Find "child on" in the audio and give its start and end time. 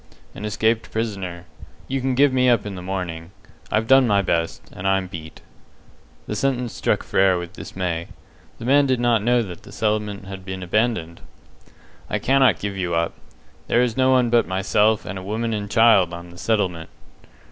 15.69-16.31